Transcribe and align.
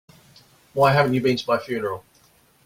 Why 0.73 0.93
haven't 0.93 1.13
you 1.13 1.21
been 1.21 1.37
to 1.37 1.45
my 1.47 1.59
funeral? 1.59 2.03